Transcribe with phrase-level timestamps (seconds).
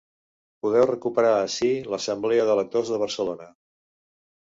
[0.65, 3.47] Podeu recuperar ací l’assemblea de lectors de Barcelona.